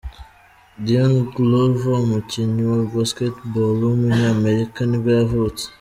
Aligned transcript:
Dion 0.85 1.13
Glover, 1.33 1.93
umukinnyi 2.05 2.63
wa 2.71 2.81
basketball 2.93 3.73
w’umunyamerika 3.85 4.79
nibwo 4.85 5.11
yavutse. 5.19 5.63